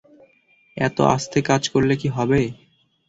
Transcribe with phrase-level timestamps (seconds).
[0.77, 2.41] এত আস্তে কাজ করলে কি হবে?